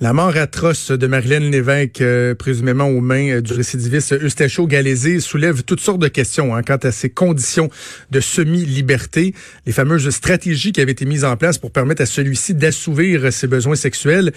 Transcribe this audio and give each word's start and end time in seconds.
La 0.00 0.12
mort 0.12 0.36
atroce 0.36 0.90
de 0.90 1.06
Marilyn 1.06 1.50
Lévesque, 1.50 2.00
euh, 2.00 2.34
présumément 2.34 2.88
aux 2.88 3.00
mains 3.00 3.36
euh, 3.36 3.40
du 3.40 3.52
récidiviste 3.52 4.12
Eustacho 4.12 4.66
Galézé, 4.66 5.20
soulève 5.20 5.62
toutes 5.62 5.78
sortes 5.78 6.00
de 6.00 6.08
questions 6.08 6.56
hein, 6.56 6.62
quant 6.64 6.78
à 6.82 6.90
ses 6.90 7.10
conditions 7.10 7.70
de 8.10 8.18
semi-liberté, 8.18 9.34
les 9.66 9.72
fameuses 9.72 10.10
stratégies 10.10 10.72
qui 10.72 10.80
avaient 10.80 10.90
été 10.90 11.04
mises 11.04 11.24
en 11.24 11.36
place 11.36 11.58
pour 11.58 11.70
permettre 11.70 12.02
à 12.02 12.06
celui-ci 12.06 12.54
d'assouvir 12.54 13.32
ses 13.32 13.46
besoins 13.46 13.76
sexuels. 13.76 14.32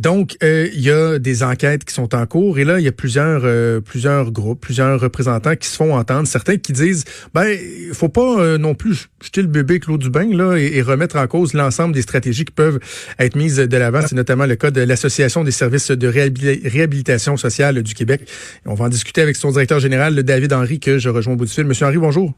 Donc, 0.00 0.36
euh, 0.42 0.68
il 0.74 0.80
y 0.80 0.90
a 0.90 1.20
des 1.20 1.44
enquêtes 1.44 1.84
qui 1.84 1.94
sont 1.94 2.12
en 2.12 2.26
cours 2.26 2.58
et 2.58 2.64
là, 2.64 2.80
il 2.80 2.84
y 2.84 2.88
a 2.88 2.92
plusieurs 2.92 3.46
plusieurs 3.82 4.32
groupes, 4.32 4.60
plusieurs 4.60 5.00
représentants 5.00 5.54
qui 5.54 5.68
se 5.68 5.76
font 5.76 5.96
entendre, 5.96 6.26
certains 6.26 6.56
qui 6.56 6.72
disent, 6.72 7.04
ben, 7.32 7.46
il 7.46 7.94
faut 7.94 8.08
pas 8.08 8.58
non 8.58 8.74
plus 8.74 9.08
jeter 9.22 9.40
le 9.40 9.48
bébé 9.48 9.74
avec 9.74 9.86
l'eau 9.86 9.98
du 9.98 10.10
bain 10.10 10.28
là 10.32 10.56
et, 10.56 10.78
et 10.78 10.82
remettre 10.82 11.16
en 11.16 11.26
cause 11.26 11.54
l'ensemble 11.54 11.94
des 11.94 12.02
stratégies 12.02 12.44
qui 12.44 12.52
peuvent 12.52 12.80
être 13.18 13.36
mises 13.36 13.56
de 13.56 13.76
l'avant. 13.76 14.00
C'est 14.06 14.16
notamment 14.16 14.46
le 14.46 14.56
cas 14.56 14.70
de 14.70 14.80
la 14.80 14.95
l'Association 14.96 15.44
des 15.44 15.50
services 15.50 15.90
de 15.90 16.08
réhabilitation 16.08 17.36
sociale 17.36 17.82
du 17.82 17.92
Québec. 17.92 18.22
On 18.64 18.72
va 18.72 18.86
en 18.86 18.88
discuter 18.88 19.20
avec 19.20 19.36
son 19.36 19.50
directeur 19.50 19.78
général, 19.78 20.14
David 20.14 20.54
Henry, 20.54 20.80
que 20.80 20.96
je 20.96 21.10
rejoins 21.10 21.34
au 21.34 21.36
bout 21.36 21.44
du 21.44 21.52
fil. 21.52 21.64
Monsieur 21.64 21.84
Henry, 21.84 21.98
bonjour. 21.98 22.32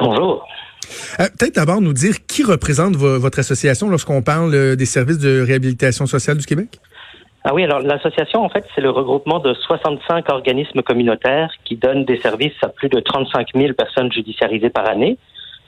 Bonjour. 0.00 0.44
Euh, 1.20 1.26
peut-être 1.38 1.54
d'abord 1.54 1.80
nous 1.80 1.92
dire 1.92 2.26
qui 2.26 2.42
représente 2.42 2.96
votre 2.96 3.38
association 3.38 3.88
lorsqu'on 3.88 4.20
parle 4.20 4.52
euh, 4.52 4.74
des 4.74 4.84
services 4.84 5.18
de 5.18 5.40
réhabilitation 5.46 6.06
sociale 6.06 6.38
du 6.38 6.44
Québec? 6.44 6.80
Ah 7.44 7.54
oui, 7.54 7.62
alors 7.62 7.78
l'association, 7.78 8.42
en 8.42 8.48
fait, 8.48 8.64
c'est 8.74 8.80
le 8.80 8.90
regroupement 8.90 9.38
de 9.38 9.54
65 9.54 10.28
organismes 10.28 10.82
communautaires 10.82 11.52
qui 11.64 11.76
donnent 11.76 12.04
des 12.04 12.20
services 12.20 12.60
à 12.62 12.68
plus 12.68 12.88
de 12.88 12.98
35 12.98 13.46
000 13.54 13.74
personnes 13.74 14.10
judiciarisées 14.10 14.70
par 14.70 14.90
année. 14.90 15.18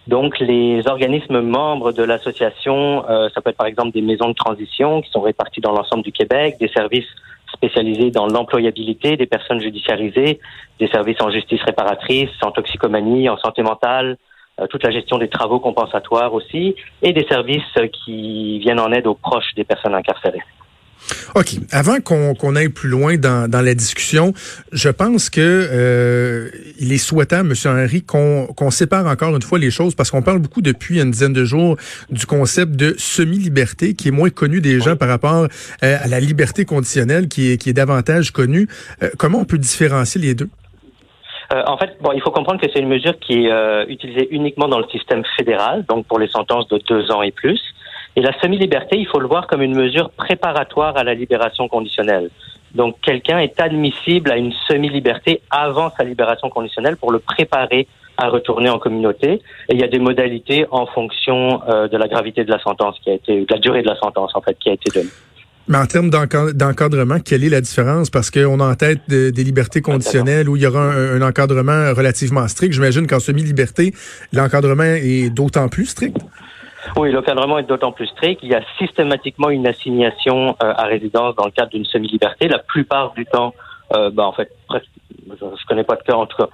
Donc, 0.08 0.38
les 0.38 0.88
organismes 0.88 1.42
membres 1.42 1.92
de 1.92 2.02
l'association, 2.02 3.04
euh, 3.10 3.28
ça 3.34 3.42
peut 3.42 3.50
être 3.50 3.58
par 3.58 3.66
exemple 3.66 3.92
des 3.92 4.00
maisons 4.00 4.30
de 4.30 4.34
transition 4.34 5.02
qui 5.02 5.10
sont 5.10 5.20
réparties 5.20 5.60
dans 5.60 5.72
l'ensemble 5.72 6.02
du 6.02 6.12
Québec, 6.12 6.56
des 6.58 6.68
services 6.68 7.06
spécialisés 7.52 8.10
dans 8.10 8.26
l'employabilité 8.26 9.18
des 9.18 9.26
personnes 9.26 9.60
judiciarisées, 9.60 10.40
des 10.80 10.88
services 10.88 11.20
en 11.20 11.30
justice 11.30 11.60
réparatrice, 11.62 12.30
en 12.40 12.52
toxicomanie, 12.52 13.28
en 13.28 13.36
santé 13.36 13.62
mentale, 13.62 14.16
euh, 14.60 14.66
toute 14.66 14.82
la 14.82 14.90
gestion 14.90 15.18
des 15.18 15.28
travaux 15.28 15.60
compensatoires 15.60 16.32
aussi, 16.32 16.74
et 17.02 17.12
des 17.12 17.26
services 17.26 17.78
qui 17.92 18.60
viennent 18.60 18.80
en 18.80 18.90
aide 18.92 19.06
aux 19.06 19.14
proches 19.14 19.54
des 19.56 19.64
personnes 19.64 19.94
incarcérées. 19.94 20.42
OK. 21.34 21.56
Avant 21.70 22.00
qu'on 22.00 22.56
aille 22.56 22.68
plus 22.68 22.88
loin 22.88 23.16
dans, 23.16 23.48
la 23.50 23.74
discussion, 23.74 24.32
je 24.72 24.88
pense 24.88 25.30
que 25.30 25.40
euh, 25.40 26.50
il 26.78 26.92
est 26.92 26.98
souhaitable, 26.98 27.50
M. 27.50 27.72
Henry, 27.72 28.02
qu'on 28.02 28.70
sépare 28.70 29.06
encore 29.06 29.34
une 29.34 29.42
fois 29.42 29.58
les 29.58 29.70
choses 29.70 29.94
parce 29.94 30.10
qu'on 30.10 30.22
parle 30.22 30.38
beaucoup 30.38 30.62
depuis 30.62 31.00
une 31.00 31.10
dizaine 31.10 31.32
de 31.32 31.44
jours 31.44 31.76
du 32.10 32.26
concept 32.26 32.72
de 32.72 32.94
semi-liberté 32.98 33.94
qui 33.94 34.08
est 34.08 34.12
moins 34.12 34.30
connu 34.30 34.60
des 34.60 34.80
gens 34.80 34.96
par 34.96 35.08
rapport 35.08 35.46
euh, 35.82 35.96
à 36.00 36.08
la 36.08 36.20
liberté 36.20 36.64
conditionnelle 36.64 37.28
qui 37.28 37.52
est, 37.52 37.56
qui 37.56 37.70
est 37.70 37.74
davantage 37.74 38.30
connue. 38.30 38.68
Euh, 39.02 39.10
comment 39.18 39.38
on 39.40 39.44
peut 39.44 39.58
différencier 39.58 40.20
les 40.20 40.34
deux? 40.34 40.48
en 41.50 41.78
fait, 41.78 41.96
bon, 42.02 42.12
il 42.12 42.20
faut 42.20 42.30
comprendre 42.30 42.60
que 42.60 42.66
c'est 42.70 42.80
une 42.80 42.90
mesure 42.90 43.18
qui 43.20 43.46
est 43.46 43.84
utilisée 43.88 44.28
uniquement 44.32 44.68
dans 44.68 44.80
le 44.80 44.84
système 44.92 45.22
fédéral, 45.38 45.82
donc 45.88 46.06
pour 46.06 46.18
les 46.18 46.28
sentences 46.28 46.68
de 46.68 46.78
deux 46.86 47.10
ans 47.10 47.22
et 47.22 47.30
plus. 47.32 47.58
Et 48.16 48.20
la 48.20 48.32
semi-liberté, 48.40 48.96
il 48.98 49.06
faut 49.06 49.20
le 49.20 49.28
voir 49.28 49.46
comme 49.46 49.62
une 49.62 49.76
mesure 49.76 50.10
préparatoire 50.10 50.96
à 50.96 51.04
la 51.04 51.14
libération 51.14 51.68
conditionnelle. 51.68 52.30
Donc 52.74 52.96
quelqu'un 53.00 53.38
est 53.38 53.60
admissible 53.60 54.30
à 54.30 54.36
une 54.36 54.52
semi-liberté 54.68 55.40
avant 55.50 55.90
sa 55.96 56.04
libération 56.04 56.50
conditionnelle 56.50 56.96
pour 56.96 57.12
le 57.12 57.18
préparer 57.18 57.86
à 58.16 58.28
retourner 58.28 58.68
en 58.68 58.78
communauté. 58.78 59.40
Et 59.68 59.74
il 59.74 59.80
y 59.80 59.84
a 59.84 59.88
des 59.88 60.00
modalités 60.00 60.66
en 60.70 60.86
fonction 60.86 61.62
euh, 61.68 61.88
de 61.88 61.96
la 61.96 62.08
gravité 62.08 62.44
de 62.44 62.50
la 62.50 62.58
sentence 62.58 62.96
qui 63.02 63.10
a 63.10 63.14
été, 63.14 63.40
de 63.42 63.46
la 63.48 63.58
durée 63.58 63.82
de 63.82 63.88
la 63.88 63.96
sentence 63.96 64.32
en 64.34 64.40
fait 64.42 64.56
qui 64.58 64.68
a 64.68 64.72
été 64.72 64.90
donnée. 64.92 65.10
Mais 65.68 65.76
en 65.76 65.86
termes 65.86 66.08
d'encadrement, 66.08 67.20
quelle 67.20 67.44
est 67.44 67.50
la 67.50 67.60
différence? 67.60 68.08
Parce 68.08 68.30
qu'on 68.30 68.58
a 68.58 68.64
en 68.64 68.74
tête 68.74 69.00
des 69.08 69.44
libertés 69.44 69.82
conditionnelles 69.82 70.48
où 70.48 70.56
il 70.56 70.62
y 70.62 70.66
aura 70.66 70.80
un, 70.80 71.20
un 71.20 71.28
encadrement 71.28 71.92
relativement 71.94 72.48
strict. 72.48 72.72
J'imagine 72.72 73.06
qu'en 73.06 73.20
semi-liberté, 73.20 73.92
l'encadrement 74.32 74.82
est 74.84 75.28
d'autant 75.28 75.68
plus 75.68 75.84
strict. 75.84 76.16
Oui, 76.96 77.12
l'encadrement 77.12 77.58
est 77.58 77.64
d'autant 77.64 77.92
plus 77.92 78.06
strict. 78.06 78.40
Il 78.42 78.48
y 78.48 78.54
a 78.54 78.62
systématiquement 78.78 79.50
une 79.50 79.66
assignation 79.66 80.56
euh, 80.62 80.72
à 80.76 80.84
résidence 80.84 81.34
dans 81.36 81.44
le 81.44 81.50
cadre 81.50 81.70
d'une 81.70 81.84
semi-liberté. 81.84 82.48
La 82.48 82.58
plupart 82.58 83.12
du 83.12 83.24
temps, 83.26 83.54
euh, 83.94 84.10
bah, 84.10 84.26
en 84.26 84.32
fait, 84.32 84.50
presque, 84.66 84.88
je 85.28 85.66
connais 85.66 85.84
pas 85.84 85.96
de 85.96 86.02
cas 86.02 86.14
en 86.14 86.26
tout 86.26 86.36
cas, 86.36 86.48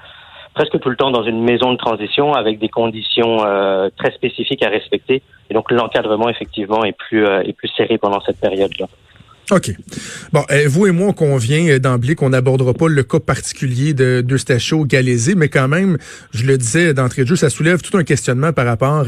presque 0.55 0.79
tout 0.81 0.91
le 0.91 0.97
temps 0.97 1.11
dans 1.11 1.23
une 1.23 1.43
maison 1.43 1.73
de 1.73 1.79
transition 1.79 2.33
avec 2.33 2.59
des 2.59 2.69
conditions 2.69 3.45
euh, 3.45 3.89
très 3.97 4.13
spécifiques 4.13 4.63
à 4.63 4.69
respecter. 4.69 5.23
Et 5.51 5.55
donc 5.55 5.71
l'encadrement 5.71 6.29
effectivement 6.29 6.85
est 6.85 6.97
plus 6.97 7.27
est 7.27 7.53
plus 7.53 7.69
serré 7.69 7.99
pendant 7.99 8.21
cette 8.21 8.41
période-là. 8.41 8.87
OK. 9.51 9.73
Bon, 10.33 10.43
euh, 10.51 10.65
vous 10.67 10.87
et 10.87 10.91
moi, 10.91 11.09
on 11.09 11.13
convient 11.13 11.69
euh, 11.69 11.79
d'emblée 11.79 12.15
qu'on 12.15 12.31
n'abordera 12.31 12.73
pas 12.73 12.89
le 12.89 13.03
cas 13.03 13.21
particulier 13.21 13.93
de 13.93 14.23
d'Eustachio 14.23 14.87
Galézé, 14.87 15.35
mais 15.35 15.51
quand 15.51 15.69
même, 15.69 15.99
je 16.33 16.47
le 16.47 16.57
disais 16.57 16.95
d'entrée 16.95 17.25
de 17.25 17.29
jeu, 17.29 17.37
ça 17.37 17.51
soulève 17.51 17.83
tout 17.83 17.97
un 17.99 18.05
questionnement 18.05 18.55
par 18.55 18.65
rapport 18.65 19.07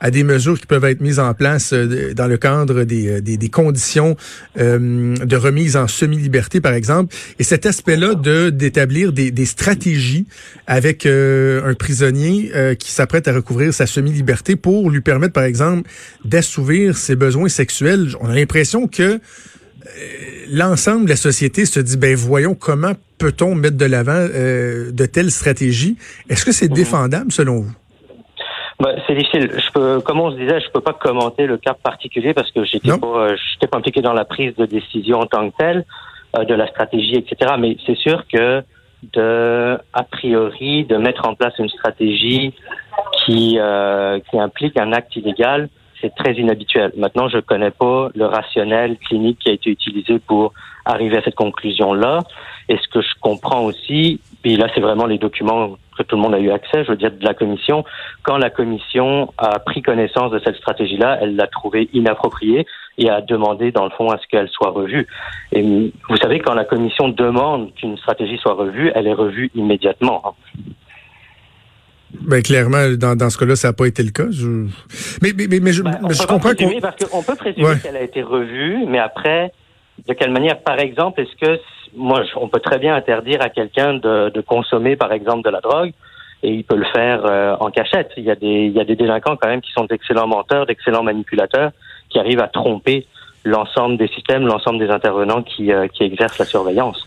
à, 0.00 0.10
des 0.10 0.24
mesures 0.24 0.60
qui 0.60 0.66
peuvent 0.66 0.84
être 0.84 1.00
mises 1.00 1.18
en 1.18 1.32
place 1.32 1.72
euh, 1.72 2.12
dans 2.12 2.26
le 2.26 2.36
cadre 2.36 2.84
des, 2.84 3.22
des, 3.22 3.48
conditions 3.48 4.14
de 4.56 5.36
remise 5.36 5.76
en 5.76 5.88
semi-liberté, 5.88 6.60
par 6.60 6.74
exemple. 6.74 7.14
Et 7.38 7.44
cet 7.44 7.64
aspect-là 7.64 8.14
de 8.14 8.50
d'établir 8.50 9.12
des, 9.12 9.30
des 9.30 9.46
stratégies 9.46 10.26
avec 10.66 11.06
un 11.06 11.74
prisonnier 11.74 12.52
qui 12.78 12.92
s'apprête 12.92 13.26
à 13.26 13.32
recouvrir 13.32 13.72
sa 13.72 13.86
semi-liberté 13.86 14.56
pour 14.56 14.90
lui 14.90 15.00
permettre, 15.00 15.32
par 15.32 15.44
exemple, 15.44 15.88
d'assouvir 16.24 16.96
ses 16.96 17.16
besoins 17.16 17.48
sexuels. 17.48 18.10
On 18.20 18.28
a 18.28 18.34
l'impression 18.34 18.86
que 18.86 19.20
l'ensemble 20.50 21.04
de 21.04 21.10
la 21.10 21.16
société 21.16 21.64
se 21.64 21.80
dit, 21.80 21.96
ben 21.96 22.14
voyons 22.14 22.54
comment 22.54 22.92
peut-on 23.18 23.54
mettre 23.54 23.76
de 23.76 23.84
l'avant 23.84 24.12
euh, 24.12 24.90
de 24.92 25.06
telles 25.06 25.30
stratégies. 25.30 25.96
Est-ce 26.28 26.44
que 26.44 26.52
c'est 26.52 26.68
mhm. 26.68 26.74
défendable 26.74 27.32
selon 27.32 27.60
vous? 27.60 27.74
Ben, 28.80 28.94
c'est 29.06 29.14
difficile. 29.14 29.50
Je 29.54 29.72
peux, 29.72 30.00
comme 30.00 30.20
on 30.20 30.30
se 30.30 30.36
disait, 30.36 30.60
je 30.60 30.70
peux 30.70 30.80
pas 30.80 30.92
commenter 30.92 31.46
le 31.46 31.58
cas 31.58 31.74
particulier 31.74 32.32
parce 32.32 32.50
que 32.52 32.64
j'étais 32.64 32.96
pas, 32.96 33.06
euh, 33.06 33.36
j'étais 33.52 33.66
pas 33.66 33.78
impliqué 33.78 34.00
dans 34.00 34.12
la 34.12 34.24
prise 34.24 34.54
de 34.54 34.66
décision 34.66 35.18
en 35.18 35.26
tant 35.26 35.50
que 35.50 35.56
telle, 35.58 35.84
euh, 36.36 36.44
de 36.44 36.54
la 36.54 36.68
stratégie, 36.68 37.16
etc. 37.16 37.54
Mais 37.58 37.76
c'est 37.84 37.96
sûr 37.96 38.24
que 38.32 38.62
de, 39.14 39.78
a 39.92 40.02
priori, 40.04 40.84
de 40.84 40.96
mettre 40.96 41.26
en 41.26 41.34
place 41.34 41.54
une 41.58 41.68
stratégie 41.68 42.54
qui, 43.24 43.58
qui 44.30 44.38
implique 44.38 44.76
un 44.76 44.92
acte 44.92 45.14
illégal, 45.14 45.68
c'est 46.00 46.14
très 46.14 46.34
inhabituel. 46.34 46.92
Maintenant, 46.96 47.28
je 47.28 47.36
ne 47.36 47.42
connais 47.42 47.70
pas 47.70 48.08
le 48.14 48.26
rationnel 48.26 48.96
clinique 48.98 49.38
qui 49.40 49.50
a 49.50 49.52
été 49.52 49.70
utilisé 49.70 50.18
pour 50.18 50.52
arriver 50.84 51.18
à 51.18 51.22
cette 51.22 51.34
conclusion-là. 51.34 52.20
Et 52.68 52.76
ce 52.76 52.88
que 52.88 53.00
je 53.00 53.08
comprends 53.20 53.64
aussi, 53.64 54.20
puis 54.42 54.56
là, 54.56 54.68
c'est 54.74 54.80
vraiment 54.80 55.06
les 55.06 55.18
documents 55.18 55.76
que 55.96 56.02
tout 56.04 56.16
le 56.16 56.22
monde 56.22 56.34
a 56.34 56.38
eu 56.38 56.50
accès, 56.50 56.84
je 56.84 56.90
veux 56.90 56.96
dire, 56.96 57.10
de 57.10 57.24
la 57.24 57.34
commission. 57.34 57.84
Quand 58.22 58.36
la 58.38 58.50
commission 58.50 59.32
a 59.36 59.58
pris 59.58 59.82
connaissance 59.82 60.30
de 60.30 60.38
cette 60.44 60.56
stratégie-là, 60.56 61.18
elle 61.20 61.34
l'a 61.34 61.48
trouvée 61.48 61.88
inappropriée 61.92 62.66
et 62.98 63.10
a 63.10 63.20
demandé, 63.20 63.72
dans 63.72 63.84
le 63.84 63.90
fond, 63.90 64.10
à 64.10 64.18
ce 64.18 64.26
qu'elle 64.28 64.48
soit 64.48 64.70
revue. 64.70 65.06
Et 65.52 65.62
vous 65.62 66.16
savez, 66.16 66.38
quand 66.38 66.54
la 66.54 66.64
commission 66.64 67.08
demande 67.08 67.74
qu'une 67.74 67.96
stratégie 67.98 68.38
soit 68.38 68.54
revue, 68.54 68.92
elle 68.94 69.06
est 69.06 69.14
revue 69.14 69.50
immédiatement. 69.54 70.36
Ben 72.20 72.42
clairement, 72.42 72.90
dans, 72.96 73.16
dans 73.16 73.30
ce 73.30 73.38
cas-là, 73.38 73.56
ça 73.56 73.68
n'a 73.68 73.72
pas 73.72 73.86
été 73.86 74.02
le 74.02 74.10
cas. 74.10 74.26
Mais, 75.22 75.32
mais, 75.36 75.60
mais, 75.60 75.72
je, 75.72 75.82
ben, 75.82 75.98
je 76.10 76.26
comprends 76.26 76.54
qu'on... 76.54 76.80
Parce 76.80 77.04
qu'on 77.04 77.22
peut 77.22 77.36
présumer 77.36 77.78
qu'elle 77.82 77.96
a 77.96 78.02
été 78.02 78.22
revue, 78.22 78.84
mais 78.86 78.98
après, 78.98 79.52
de 80.06 80.14
quelle 80.14 80.30
manière, 80.30 80.60
par 80.60 80.78
exemple, 80.78 81.20
est-ce 81.20 81.36
que 81.40 81.60
moi, 81.96 82.22
on 82.36 82.48
peut 82.48 82.60
très 82.60 82.78
bien 82.78 82.94
interdire 82.94 83.40
à 83.42 83.48
quelqu'un 83.48 83.94
de, 83.94 84.30
de, 84.30 84.40
consommer, 84.40 84.96
par 84.96 85.12
exemple, 85.12 85.44
de 85.44 85.50
la 85.50 85.60
drogue, 85.60 85.92
et 86.42 86.52
il 86.52 86.64
peut 86.64 86.76
le 86.76 86.84
faire 86.94 87.24
euh, 87.24 87.56
en 87.58 87.70
cachette. 87.70 88.10
Il 88.16 88.24
y 88.24 88.30
a 88.30 88.36
des, 88.36 88.66
il 88.66 88.72
y 88.72 88.80
a 88.80 88.84
des 88.84 88.96
délinquants 88.96 89.36
quand 89.36 89.48
même 89.48 89.60
qui 89.60 89.72
sont 89.72 89.84
d'excellents 89.84 90.28
menteurs, 90.28 90.66
d'excellents 90.66 91.02
manipulateurs, 91.02 91.72
qui 92.10 92.18
arrivent 92.18 92.40
à 92.40 92.48
tromper 92.48 93.06
l'ensemble 93.44 93.96
des 93.96 94.08
systèmes, 94.08 94.46
l'ensemble 94.46 94.78
des 94.78 94.90
intervenants 94.90 95.42
qui, 95.42 95.72
euh, 95.72 95.88
qui 95.88 96.04
exercent 96.04 96.38
la 96.38 96.44
surveillance. 96.44 97.06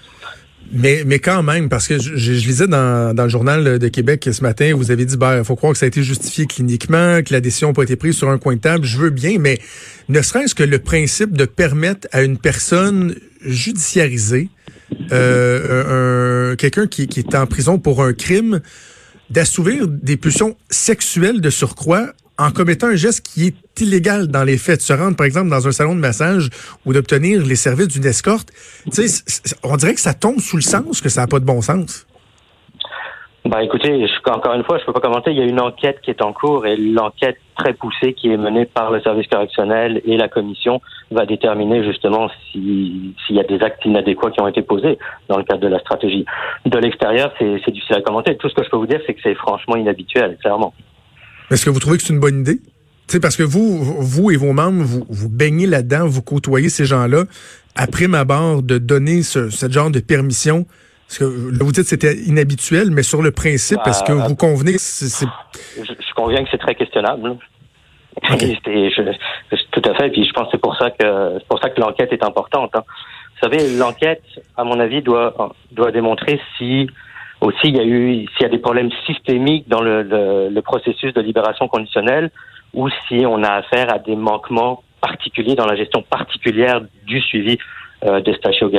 Mais, 0.74 1.04
mais 1.06 1.20
quand 1.20 1.44
même, 1.44 1.68
parce 1.68 1.88
que 1.88 2.00
je, 2.00 2.16
je, 2.16 2.32
lisais 2.32 2.68
dans, 2.68 3.14
dans 3.14 3.24
le 3.24 3.30
journal 3.30 3.78
de 3.78 3.88
Québec 3.90 4.28
ce 4.32 4.42
matin, 4.42 4.74
vous 4.76 4.92
avez 4.92 5.06
dit, 5.06 5.18
ben, 5.18 5.40
il 5.40 5.44
faut 5.44 5.56
croire 5.56 5.74
que 5.74 5.80
ça 5.80 5.86
a 5.86 5.88
été 5.88 6.02
justifié 6.02 6.46
cliniquement, 6.46 7.22
que 7.24 7.34
la 7.34 7.42
décision 7.42 7.70
n'a 7.70 7.74
pas 7.74 7.84
été 7.84 7.98
prise 7.98 8.16
sur 8.16 8.30
un 8.30 8.38
coin 8.38 8.56
de 8.56 8.62
table. 8.62 8.86
Je 8.86 8.98
veux 8.98 9.10
bien, 9.10 9.38
mais 9.38 9.60
ne 10.08 10.22
serait-ce 10.22 10.56
que 10.56 10.64
le 10.64 10.80
principe 10.80 11.36
de 11.36 11.46
permettre 11.46 12.08
à 12.12 12.22
une 12.22 12.38
personne 12.38 13.16
judiciarisée, 13.46 14.50
euh, 15.12 16.52
un, 16.52 16.56
quelqu'un 16.56 16.88
qui, 16.88 17.08
qui 17.08 17.20
est 17.20 17.36
en 17.36 17.48
prison 17.48 17.78
pour 17.78 18.04
un 18.04 18.14
crime, 18.14 18.62
d'assouvir 19.30 19.88
des 19.88 20.18
pulsions 20.18 20.56
sexuelles 20.70 21.42
de 21.42 21.50
surcroît 21.50 22.14
en 22.42 22.52
commettant 22.52 22.88
un 22.88 22.96
geste 22.96 23.26
qui 23.26 23.48
est 23.48 23.82
illégal 23.82 24.28
dans 24.28 24.44
les 24.44 24.58
faits, 24.58 24.78
de 24.78 24.82
se 24.82 24.94
rendre 24.94 25.16
par 25.16 25.26
exemple 25.26 25.50
dans 25.50 25.68
un 25.68 25.72
salon 25.72 25.96
de 25.96 26.00
massage 26.00 26.50
ou 26.86 26.94
d'obtenir 26.94 27.46
les 27.46 27.56
services 27.56 27.90
d'une 27.90 28.06
escorte, 28.06 28.50
on 29.64 29.78
dirait 29.78 29.94
que 29.94 30.02
ça 30.02 30.14
tombe 30.14 30.40
sous 30.40 30.58
le 30.58 30.62
sens, 30.62 31.02
que 31.02 31.10
ça 31.10 31.22
n'a 31.22 31.28
pas 31.28 31.40
de 31.40 31.46
bon 31.46 31.62
sens. 31.62 32.08
Bah 33.44 33.64
écoutez, 33.64 34.06
encore 34.28 34.54
une 34.54 34.64
fois, 34.64 34.78
je 34.78 34.86
peux 34.86 34.94
pas 34.94 35.00
commenter. 35.00 35.32
Il 35.32 35.38
y 35.38 35.42
a 35.42 35.46
une 35.46 35.60
enquête 35.60 36.00
qui 36.02 36.12
est 36.12 36.22
en 36.22 36.32
cours 36.32 36.68
et 36.68 36.78
l'enquête 36.78 37.38
très 37.58 37.74
poussée 37.74 38.14
qui 38.14 38.32
est 38.32 38.38
menée 38.38 38.66
par 38.66 38.92
le 38.92 39.02
service 39.02 39.28
correctionnel 39.28 40.00
et 40.06 40.16
la 40.16 40.28
commission 40.28 40.80
va 41.10 41.26
déterminer 41.26 41.84
justement 41.84 42.30
s'il 42.52 43.14
y 43.30 43.40
a 43.40 43.44
des 43.44 43.60
actes 43.64 43.84
inadéquats 43.84 44.30
qui 44.30 44.42
ont 44.42 44.48
été 44.48 44.62
posés 44.62 45.00
dans 45.28 45.38
le 45.38 45.44
cadre 45.44 45.62
de 45.62 45.68
la 45.68 45.80
stratégie. 45.80 46.24
De 46.66 46.78
l'extérieur, 46.78 47.34
c'est 47.40 47.72
difficile 47.72 47.96
à 47.96 48.02
commenter. 48.02 48.38
Tout 48.38 48.48
ce 48.48 48.54
que 48.54 48.64
je 48.64 48.70
peux 48.70 48.78
vous 48.78 48.88
dire, 48.88 49.02
c'est 49.08 49.16
que 49.16 49.22
c'est 49.24 49.36
franchement 49.36 49.76
inhabituel, 49.76 50.38
clairement. 50.40 50.74
Est-ce 51.52 51.66
que 51.66 51.70
vous 51.70 51.80
trouvez 51.80 51.98
que 51.98 52.04
c'est 52.04 52.14
une 52.14 52.20
bonne 52.20 52.42
idée? 52.42 52.60
Parce 53.22 53.36
que 53.36 53.44
vous, 53.44 53.84
vous 53.84 54.32
et 54.32 54.38
vos 54.38 54.54
membres, 54.54 54.84
vous, 54.84 55.06
vous 55.10 55.30
baignez 55.30 55.68
là-dedans, 55.68 56.08
vous 56.08 56.22
côtoyez 56.22 56.70
ces 56.70 56.86
gens-là. 56.86 57.26
Après 57.76 58.08
ma 58.08 58.24
barre, 58.24 58.64
de 58.64 58.78
donner 58.78 59.22
ce, 59.22 59.50
ce 59.50 59.70
genre 59.70 59.92
de 59.92 60.00
permission, 60.00 60.66
parce 61.08 61.20
que 61.20 61.26
vous 61.26 61.72
dites 61.74 61.84
que 61.84 61.90
c'était 61.90 62.16
inhabituel, 62.16 62.90
mais 62.92 63.04
sur 63.04 63.22
le 63.22 63.32
principe, 63.32 63.80
est-ce 63.86 64.02
que 64.04 64.14
bah, 64.14 64.28
vous 64.30 64.36
convenez 64.36 64.74
que 64.74 64.80
c'est... 64.80 65.26
Je, 65.78 65.84
je, 65.84 66.14
conviens 66.16 66.42
que 66.42 66.50
c'est 66.52 66.58
très 66.58 66.74
questionnable. 66.74 67.36
tout 68.22 69.82
à 69.84 69.94
fait. 69.96 70.08
Et 70.08 70.12
puis 70.12 70.26
je 70.26 70.32
pense 70.32 70.46
que 70.46 70.52
c'est 70.54 70.62
pour 70.62 70.78
ça 70.78 70.90
que 70.92 71.34
c'est 71.38 71.48
pour 71.48 71.60
ça 71.62 71.70
que 71.70 71.82
l'enquête 71.82 72.14
est 72.14 72.24
importante. 72.24 72.72
Hein. 72.76 72.84
Vous 72.86 73.50
savez, 73.50 73.76
l'enquête, 73.76 74.24
à 74.56 74.64
mon 74.64 74.80
avis, 74.80 75.02
doit 75.02 75.54
doit 75.72 75.92
démontrer 75.92 76.40
si 76.58 76.88
aussi 77.42 77.68
il 77.68 77.76
y 77.76 77.80
a 77.80 77.84
eu 77.84 78.26
s'il 78.28 78.44
y 78.44 78.46
a 78.46 78.50
des 78.50 78.60
problèmes 78.60 78.92
systémiques 79.06 79.68
dans 79.68 79.82
le, 79.82 80.04
le, 80.50 80.62
processus 80.62 81.14
de 81.14 81.22
libération 81.22 81.68
conditionnelle 81.68 82.32
ou 82.74 82.88
si 83.08 83.26
on 83.26 83.44
a 83.44 83.54
affaire 83.56 83.94
à 83.94 84.00
des 84.00 84.16
manquements 84.16 84.84
particuliers 85.02 85.56
dans 85.56 85.66
la 85.66 85.76
gestion 85.76 86.04
particulière 86.04 86.82
du 87.06 87.20
suivi 87.20 87.58
euh, 88.06 88.22
des 88.22 88.34
stachio. 88.36 88.70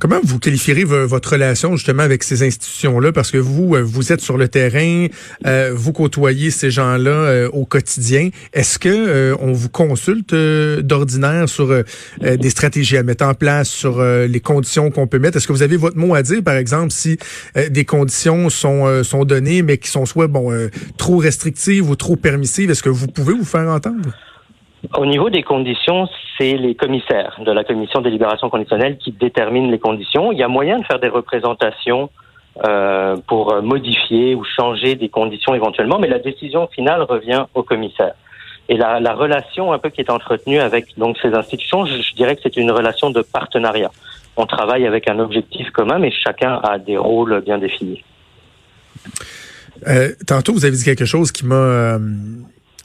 Comment 0.00 0.18
vous 0.24 0.38
qualifierez 0.38 0.84
votre 0.84 1.32
relation 1.32 1.76
justement 1.76 2.02
avec 2.02 2.22
ces 2.22 2.42
institutions-là? 2.42 3.12
Parce 3.12 3.30
que 3.30 3.36
vous, 3.36 3.74
euh, 3.74 3.82
vous 3.82 4.12
êtes 4.12 4.22
sur 4.22 4.38
le 4.38 4.48
terrain, 4.48 5.08
euh, 5.44 5.72
vous 5.74 5.92
côtoyez 5.92 6.50
ces 6.50 6.70
gens-là 6.70 7.10
euh, 7.10 7.50
au 7.50 7.66
quotidien. 7.66 8.30
Est-ce 8.54 8.78
que 8.78 9.36
on 9.38 9.52
vous 9.52 9.68
consulte 9.68 10.34
d'ordinaire 10.34 11.50
sur 11.50 11.84
des 12.22 12.50
stratégies 12.50 12.96
à 12.96 13.02
mettre 13.02 13.26
en 13.26 13.34
place, 13.34 13.68
sur 13.68 14.02
les 14.02 14.40
conditions 14.40 14.90
qu'on 14.90 15.06
peut 15.06 15.18
mettre? 15.18 15.36
Est-ce 15.36 15.46
que 15.46 15.52
vous 15.52 15.62
avez 15.62 15.76
votre 15.76 15.98
mot 15.98 16.14
à 16.14 16.22
dire, 16.22 16.42
par 16.42 16.54
exemple, 16.54 16.92
si 16.92 17.18
des 17.70 17.84
conditions 17.84 18.48
sont, 18.48 19.04
sont 19.04 19.24
données, 19.24 19.62
mais 19.62 19.76
qui 19.76 19.90
sont 19.90 20.06
soit 20.06 20.28
bon 20.28 20.50
trop 20.96 21.18
restrictives 21.18 21.88
ou 21.90 21.96
trop 21.96 22.16
permissives? 22.16 22.70
Est-ce 22.70 22.82
que 22.82 22.88
vous 22.88 23.06
pouvez 23.06 23.34
vous 23.34 23.44
faire 23.44 23.68
entendre? 23.68 24.10
Au 24.96 25.06
niveau 25.06 25.28
des 25.30 25.42
conditions, 25.42 26.08
c'est 26.38 26.56
les 26.56 26.74
commissaires 26.74 27.38
de 27.44 27.52
la 27.52 27.64
commission 27.64 28.00
des 28.00 28.10
libérations 28.10 28.48
conditionnelles 28.48 28.96
qui 28.96 29.12
déterminent 29.12 29.70
les 29.70 29.78
conditions. 29.78 30.32
Il 30.32 30.38
y 30.38 30.42
a 30.42 30.48
moyen 30.48 30.78
de 30.78 30.84
faire 30.84 30.98
des 30.98 31.08
représentations 31.08 32.10
euh, 32.66 33.16
pour 33.28 33.62
modifier 33.62 34.34
ou 34.34 34.44
changer 34.44 34.94
des 34.94 35.08
conditions 35.08 35.54
éventuellement, 35.54 35.98
mais 35.98 36.08
la 36.08 36.18
décision 36.18 36.66
finale 36.68 37.02
revient 37.02 37.44
au 37.54 37.62
commissaire. 37.62 38.14
Et 38.70 38.76
la, 38.76 39.00
la 39.00 39.14
relation 39.14 39.72
un 39.72 39.78
peu 39.78 39.90
qui 39.90 40.00
est 40.00 40.10
entretenue 40.10 40.60
avec 40.60 40.96
donc 40.96 41.18
ces 41.20 41.34
institutions, 41.34 41.86
je, 41.86 42.14
dirais 42.14 42.36
que 42.36 42.42
c'est 42.42 42.56
une 42.56 42.70
relation 42.70 43.10
de 43.10 43.20
partenariat. 43.20 43.90
On 44.36 44.46
travaille 44.46 44.86
avec 44.86 45.08
un 45.08 45.18
objectif 45.18 45.70
commun, 45.70 45.98
mais 45.98 46.12
chacun 46.12 46.60
a 46.62 46.78
des 46.78 46.96
rôles 46.96 47.40
bien 47.40 47.58
définis. 47.58 48.02
Euh, 49.88 50.10
tantôt, 50.26 50.52
vous 50.52 50.64
avez 50.64 50.76
dit 50.76 50.84
quelque 50.84 51.04
chose 51.04 51.32
qui 51.32 51.46
m'a 51.46 51.54
euh, 51.54 51.98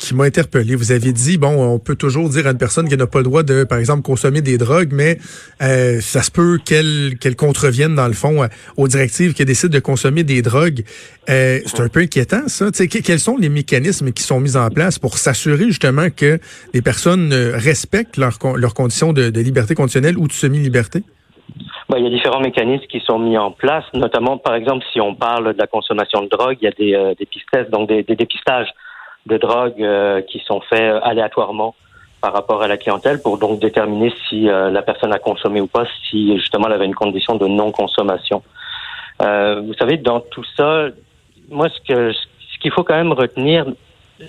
qui 0.05 0.15
m'a 0.15 0.25
interpellé. 0.25 0.75
Vous 0.75 0.91
aviez 0.91 1.11
dit, 1.11 1.37
bon, 1.37 1.73
on 1.73 1.79
peut 1.79 1.95
toujours 1.95 2.29
dire 2.29 2.47
à 2.47 2.51
une 2.51 2.57
personne 2.57 2.87
qu'elle 2.87 2.99
n'a 2.99 3.07
pas 3.07 3.19
le 3.19 3.23
droit 3.23 3.43
de, 3.43 3.63
par 3.63 3.79
exemple, 3.79 4.03
consommer 4.03 4.41
des 4.41 4.57
drogues, 4.57 4.91
mais 4.91 5.17
euh, 5.61 5.99
ça 5.99 6.21
se 6.21 6.31
peut 6.31 6.59
qu'elle 6.63 7.35
contrevienne, 7.35 7.95
dans 7.95 8.07
le 8.07 8.13
fond, 8.13 8.43
euh, 8.43 8.47
aux 8.77 8.87
directives 8.87 9.33
qui 9.33 9.45
décident 9.45 9.73
de 9.73 9.79
consommer 9.79 10.23
des 10.23 10.41
drogues. 10.41 10.83
Euh, 11.29 11.59
c'est 11.65 11.79
un 11.79 11.89
peu 11.89 12.01
inquiétant, 12.01 12.47
ça. 12.47 12.69
quels 12.71 13.19
sont 13.19 13.37
les 13.37 13.49
mécanismes 13.49 14.11
qui 14.11 14.21
sont 14.21 14.39
mis 14.39 14.55
en 14.55 14.69
place 14.69 14.99
pour 14.99 15.17
s'assurer 15.17 15.65
justement 15.65 16.09
que 16.15 16.39
les 16.73 16.81
personnes 16.83 17.33
respectent 17.33 18.17
leurs 18.17 18.37
leur 18.55 18.73
conditions 18.75 19.11
de, 19.11 19.39
liberté 19.39 19.73
conditionnelle 19.73 20.17
ou 20.17 20.27
de 20.27 20.33
semi-liberté? 20.33 21.01
Ben, 21.89 21.97
il 21.97 22.03
y 22.03 22.07
a 22.07 22.09
différents 22.09 22.41
mécanismes 22.41 22.85
qui 22.87 22.99
sont 22.99 23.19
mis 23.19 23.37
en 23.37 23.51
place, 23.51 23.85
notamment, 23.93 24.37
par 24.37 24.55
exemple, 24.55 24.83
si 24.91 25.01
on 25.01 25.15
parle 25.15 25.53
de 25.53 25.59
la 25.59 25.67
consommation 25.67 26.23
de 26.23 26.29
drogue, 26.29 26.57
il 26.61 26.65
y 26.65 26.67
a 26.67 26.71
des, 26.71 27.15
des 27.17 27.25
pistes, 27.25 27.71
donc 27.71 27.89
des 27.89 28.03
dépistages 28.03 28.69
de 29.25 29.37
drogue 29.37 29.81
euh, 29.81 30.21
qui 30.21 30.39
sont 30.39 30.61
faits 30.61 31.01
aléatoirement 31.03 31.75
par 32.21 32.33
rapport 32.33 32.61
à 32.63 32.67
la 32.67 32.77
clientèle 32.77 33.21
pour 33.21 33.37
donc 33.37 33.59
déterminer 33.59 34.11
si 34.27 34.49
euh, 34.49 34.69
la 34.71 34.81
personne 34.81 35.13
a 35.13 35.19
consommé 35.19 35.61
ou 35.61 35.67
pas, 35.67 35.85
si 36.09 36.35
justement 36.37 36.67
elle 36.67 36.73
avait 36.73 36.85
une 36.85 36.95
condition 36.95 37.35
de 37.35 37.47
non-consommation. 37.47 38.41
Euh, 39.21 39.61
vous 39.61 39.73
savez, 39.75 39.97
dans 39.97 40.19
tout 40.19 40.43
ça, 40.57 40.87
moi, 41.49 41.69
ce 41.69 41.79
que 41.87 42.11
ce 42.11 42.59
qu'il 42.59 42.71
faut 42.71 42.83
quand 42.83 42.95
même 42.95 43.13
retenir, 43.13 43.65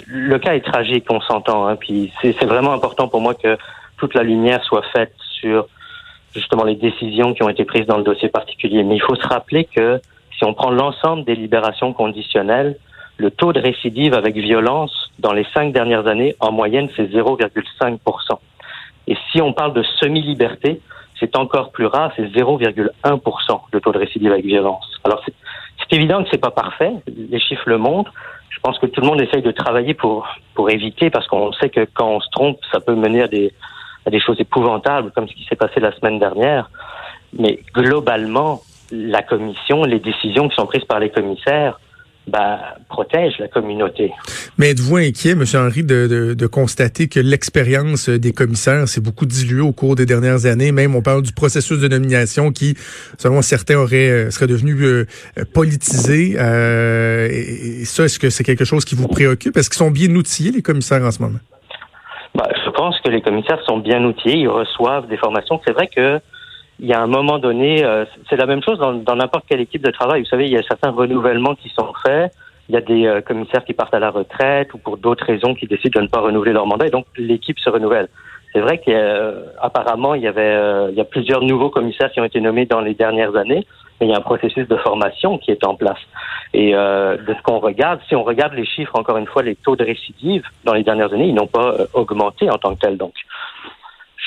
le 0.07 0.39
cas 0.39 0.55
est 0.55 0.65
tragique, 0.65 1.07
on 1.11 1.21
s'entend, 1.21 1.67
hein, 1.67 1.77
puis 1.77 2.13
c'est 2.21 2.45
vraiment 2.45 2.73
important 2.73 3.09
pour 3.09 3.21
moi 3.21 3.35
que 3.35 3.57
toute 3.97 4.15
la 4.15 4.23
lumière 4.23 4.63
soit 4.65 4.85
faite 4.93 5.15
sur 5.41 5.67
justement 6.35 6.65
les 6.65 6.75
décisions 6.75 7.33
qui 7.35 7.43
ont 7.43 7.49
été 7.49 7.65
prises 7.65 7.87
dans 7.87 7.97
le 7.97 8.05
dossier 8.05 8.29
particulier. 8.29 8.83
Mais 8.83 8.97
il 8.97 9.03
faut 9.03 9.15
se 9.15 9.27
rappeler 9.27 9.65
que 9.65 10.01
si 10.37 10.45
on 10.45 10.53
prend 10.53 10.71
l'ensemble 10.71 11.25
des 11.25 11.35
libérations 11.35 11.93
conditionnelles, 11.93 12.77
le 13.19 13.31
taux 13.31 13.53
de 13.53 13.61
récidive 13.61 14.15
avec 14.15 14.37
violence 14.37 15.11
dans 15.19 15.33
les 15.33 15.47
cinq 15.55 15.73
dernières 15.73 16.07
années, 16.07 16.35
en 16.41 16.53
moyenne, 16.53 16.89
c'est 16.97 17.11
0,5% 17.11 17.99
Et 19.09 19.17
si 19.31 19.41
on 19.41 19.53
parle 19.53 19.73
de 19.73 19.83
semi-liberté, 20.01 20.81
c'est 21.19 21.37
encore 21.37 21.73
plus 21.73 21.87
rare, 21.87 22.13
c'est 22.17 22.27
0,1 22.27 23.61
le 23.73 23.81
taux 23.81 23.93
de 23.93 23.99
récidive 23.99 24.33
avec 24.33 24.45
violence. 24.45 24.85
Alors 25.05 25.23
c'est 25.25 25.97
évident 25.97 26.23
que 26.23 26.29
c'est 26.31 26.41
pas 26.41 26.51
parfait, 26.51 26.93
les 27.07 27.41
chiffres 27.41 27.69
le 27.69 27.79
montrent. 27.79 28.13
Je 28.51 28.61
pense 28.61 28.79
que 28.79 28.87
tout 28.87 29.01
le 29.01 29.07
monde 29.07 29.21
essaye 29.21 29.43
de 29.43 29.51
travailler 29.51 29.95
pour 29.95 30.27
pour 30.55 30.71
éviter, 30.71 31.11
parce 31.11 31.27
qu'on 31.27 31.53
sait 31.53 31.71
que 31.71 31.87
quand 31.95 32.09
on 32.09 32.21
se 32.21 32.29
trompe, 32.31 32.59
ça 32.73 32.81
peut 32.81 32.95
mener 32.95 33.23
à 33.23 33.29
des 33.29 33.53
à 34.05 34.11
des 34.11 34.21
choses 34.21 34.41
épouvantables, 34.41 35.11
comme 35.13 35.29
ce 35.29 35.35
qui 35.35 35.45
s'est 35.45 35.57
passé 35.57 35.81
la 35.81 35.93
semaine 35.93 36.19
dernière. 36.19 36.71
Mais 37.39 37.61
globalement, 37.75 38.61
la 38.93 39.23
commission, 39.23 39.83
les 39.85 39.99
décisions 39.99 40.49
qui 40.49 40.57
sont 40.57 40.67
prises 40.67 40.85
par 40.85 41.01
les 41.01 41.11
commissaires 41.11 41.79
ben, 42.27 42.59
protège 42.89 43.35
la 43.39 43.49
communauté. 43.49 44.13
Mais 44.59 44.71
êtes-vous 44.71 44.97
inquiet, 44.97 45.33
M. 45.33 45.45
Henry, 45.55 45.85
de, 45.85 46.07
de, 46.07 46.35
de 46.35 46.47
constater 46.47 47.09
que 47.09 47.21
l'expérience 47.21 48.09
des 48.09 48.33
commissaires 48.33 48.89
s'est 48.89 49.01
beaucoup 49.01 49.27
diluée 49.27 49.61
au 49.61 49.73
cours 49.73 49.95
des 49.95 50.07
dernières 50.07 50.47
années? 50.47 50.73
Même 50.73 50.95
on 50.97 51.03
parle 51.03 51.23
du 51.23 51.33
processus 51.33 51.79
de 51.79 51.89
nomination 51.89 52.51
qui, 52.51 52.77
selon 53.19 53.43
certains, 53.43 53.77
aurait 53.77 54.11
euh, 54.11 54.31
serait 54.31 54.49
devenu 54.49 54.75
euh, 54.83 55.05
politisé. 55.55 56.37
Euh, 56.39 57.29
et, 57.31 57.85
ça, 57.85 58.05
est-ce 58.05 58.19
que 58.19 58.31
c'est 58.31 58.45
quelque 58.45 58.65
chose 58.65 58.85
qui 58.85 58.95
vous 58.95 59.09
préoccupe? 59.09 59.57
Est-ce 59.57 59.71
qu'ils 59.71 59.79
sont 59.79 59.91
bien 59.91 60.15
outillés, 60.15 60.51
les 60.51 60.63
commissaires, 60.63 61.05
en 61.05 61.11
ce 61.11 61.23
moment? 61.23 61.39
Ben, 62.35 62.49
je 62.65 62.71
pense 62.71 63.01
que 63.01 63.11
les 63.11 63.23
commissaires 63.23 63.63
sont 63.67 63.79
bien 63.79 64.05
outillés. 64.05 64.39
Ils 64.39 64.49
reçoivent 64.49 65.07
des 65.09 65.17
formations. 65.17 65.61
C'est 65.67 65.73
vrai 65.73 65.89
que 65.95 66.21
il 66.79 66.87
y 66.87 66.93
a 66.93 67.01
un 67.01 67.07
moment 67.07 67.39
donné, 67.39 67.85
euh, 67.85 68.05
c'est 68.29 68.37
la 68.37 68.47
même 68.47 68.63
chose 68.63 68.79
dans 68.79 69.17
n'importe 69.17 69.45
quelle 69.49 69.61
équipe 69.61 69.83
de 69.83 69.91
travail. 69.91 70.23
Vous 70.23 70.29
savez, 70.29 70.45
il 70.45 70.53
y 70.53 70.59
a 70.59 70.63
certains 70.63 70.91
renouvellements 70.91 71.55
qui 71.55 71.71
sont 71.71 71.93
faits. 72.05 72.33
Il 72.69 72.75
y 72.75 72.79
a 72.79 72.81
des 72.81 73.07
euh, 73.07 73.21
commissaires 73.23 73.65
qui 73.65 73.73
partent 73.73 73.95
à 73.95 73.99
la 73.99 74.11
retraite 74.11 74.75
ou 74.75 74.79
pour 74.79 74.99
d'autres 74.99 75.25
raisons 75.25 75.55
qui 75.55 75.67
décident 75.67 76.01
de 76.01 76.05
ne 76.05 76.11
pas 76.11 76.21
renouveler 76.21 76.53
leur 76.53 76.67
mandat 76.67 76.89
et 76.89 76.91
donc 76.91 77.07
l'équipe 77.17 77.59
se 77.59 77.71
renouvelle. 77.71 78.09
C'est 78.53 78.61
vrai 78.61 78.79
qu'apparemment 78.79 80.15
il 80.15 80.23
y 80.23 80.27
avait 80.27 80.43
euh, 80.43 80.89
il 80.91 80.97
y 80.97 81.01
a 81.01 81.05
plusieurs 81.05 81.43
nouveaux 81.43 81.71
commissaires 81.71 82.11
qui 82.11 82.21
ont 82.21 82.25
été 82.25 82.41
nommés 82.41 82.67
dans 82.67 82.81
les 82.81 82.95
dernières 82.95 83.37
années, 83.37 83.67
mais 84.01 84.07
il 84.07 84.11
y 84.11 84.15
a 84.15 84.19
un 84.19 84.23
processus 84.23 84.67
de 84.67 84.77
formation 84.77 85.39
qui 85.39 85.53
est 85.53 85.65
en 85.65 85.77
place. 85.77 85.99
Et 86.55 86.73
de 86.73 87.35
ce 87.35 87.43
qu'on 87.43 87.59
regarde, 87.59 88.01
si 88.09 88.15
on 88.15 88.23
regarde 88.23 88.55
les 88.55 88.65
chiffres, 88.65 88.97
encore 88.99 89.19
une 89.19 89.27
fois, 89.27 89.43
les 89.43 89.57
taux 89.57 89.77
de 89.77 89.85
récidive 89.85 90.43
dans 90.65 90.73
les 90.73 90.85
dernières 90.85 91.13
années, 91.13 91.27
ils 91.27 91.35
n'ont 91.35 91.47
pas 91.47 91.75
augmenté 91.93 92.49
en 92.49 92.57
tant 92.57 92.75
que 92.75 92.81
tel. 92.81 92.97
Donc 92.97 93.13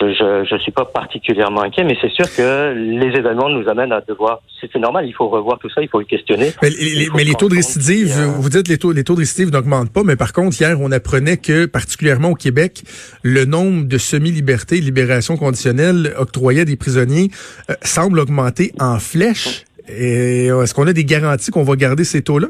je 0.01 0.53
ne 0.53 0.59
suis 0.59 0.71
pas 0.71 0.85
particulièrement 0.85 1.61
inquiet, 1.61 1.83
mais 1.83 1.97
c'est 2.01 2.11
sûr 2.11 2.25
que 2.33 2.73
les 2.73 3.17
événements 3.17 3.49
nous 3.49 3.67
amènent 3.67 3.91
à 3.91 4.01
devoir. 4.01 4.41
C'est 4.61 4.73
normal, 4.75 5.05
il 5.05 5.13
faut 5.13 5.27
revoir 5.27 5.59
tout 5.59 5.69
ça, 5.69 5.81
il 5.81 5.89
faut 5.89 5.99
le 5.99 6.05
questionner. 6.05 6.51
Mais, 6.61 6.69
les, 6.69 7.33
taux 7.33 7.49
de 7.49 7.55
récidive, 7.55 8.15
euh, 8.17 8.27
vous 8.27 8.49
dites 8.49 8.67
les 8.67 8.77
taux, 8.77 8.91
les 8.93 9.03
taux 9.03 9.15
de 9.15 9.19
récidive 9.19 9.51
n'augmentent 9.51 9.91
pas, 9.91 10.03
mais 10.03 10.15
par 10.15 10.31
contre, 10.31 10.59
hier, 10.59 10.77
on 10.79 10.91
apprenait 10.91 11.37
que, 11.37 11.65
particulièrement 11.65 12.29
au 12.29 12.35
Québec, 12.35 12.83
le 13.23 13.45
nombre 13.45 13.87
de 13.87 13.97
semi-libertés, 13.97 14.79
libérations 14.79 15.35
conditionnelles 15.35 16.13
octroyées 16.17 16.61
à 16.61 16.65
des 16.65 16.77
prisonniers 16.77 17.29
euh, 17.69 17.73
semble 17.81 18.19
augmenter 18.19 18.71
en 18.79 18.99
flèche. 18.99 19.65
Et 19.89 20.47
est-ce 20.47 20.73
qu'on 20.73 20.87
a 20.87 20.93
des 20.93 21.05
garanties 21.05 21.51
qu'on 21.51 21.63
va 21.63 21.75
garder 21.75 22.03
ces 22.03 22.21
taux-là? 22.21 22.47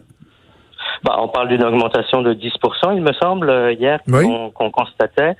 Bah, 1.03 1.15
on 1.19 1.29
parle 1.29 1.47
d'une 1.47 1.63
augmentation 1.63 2.21
de 2.21 2.33
10% 2.33 2.95
il 2.95 3.01
me 3.01 3.13
semble, 3.13 3.49
euh, 3.49 3.73
hier, 3.73 3.99
qu'on 4.05 4.71
constatait. 4.71 5.35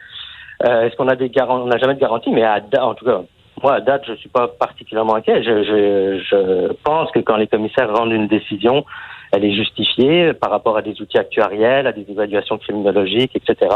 Euh, 0.66 0.84
est-ce 0.84 0.96
qu'on 0.96 1.08
a 1.08 1.16
des 1.16 1.30
garanties 1.30 1.64
On 1.64 1.68
n'a 1.68 1.78
jamais 1.78 1.96
de 1.96 2.00
garantie, 2.00 2.32
mais 2.32 2.44
à, 2.44 2.62
en 2.82 2.94
tout 2.94 3.06
cas, 3.06 3.22
moi, 3.64 3.76
à 3.76 3.82
date, 3.82 4.04
je 4.08 4.14
suis 4.14 4.30
pas 4.30 4.48
particulièrement 4.48 5.16
inquiet. 5.16 5.44
Je, 5.44 5.64
je, 5.64 6.22
je, 6.24 6.74
pense 6.84 7.12
que 7.12 7.20
quand 7.20 7.38
les 7.38 7.48
commissaires 7.48 7.94
rendent 7.94 8.12
une 8.12 8.28
décision, 8.28 8.86
elle 9.32 9.46
est 9.46 9.54
justifiée 9.54 10.34
par 10.34 10.50
rapport 10.50 10.78
à 10.78 10.82
des 10.82 11.02
outils 11.02 11.18
actuariels, 11.18 11.88
à 11.88 11.92
des 11.92 12.06
évaluations 12.10 12.58
criminologiques, 12.58 13.36
etc. 13.36 13.76